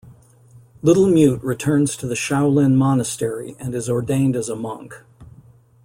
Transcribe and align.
Little 0.81 1.05
Mute 1.05 1.43
returns 1.43 1.95
to 1.97 2.07
the 2.07 2.15
Shaolin 2.15 2.73
monastery 2.73 3.55
and 3.59 3.75
is 3.75 3.87
ordained 3.87 4.35
as 4.35 4.49
a 4.49 4.55
monk. 4.55 4.95